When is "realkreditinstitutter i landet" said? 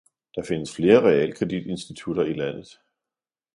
1.03-2.81